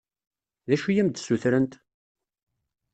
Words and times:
D 0.67 0.69
acu 0.75 0.87
i 0.89 0.99
am-d-ssutrent? 1.01 1.73